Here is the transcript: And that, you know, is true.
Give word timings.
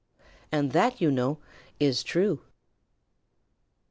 And 0.51 0.71
that, 0.71 0.99
you 0.99 1.11
know, 1.11 1.37
is 1.79 2.01
true. 2.01 2.41